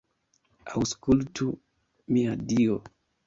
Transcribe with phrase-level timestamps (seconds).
[0.79, 1.49] Aŭskultu,
[2.17, 2.81] mia Dio.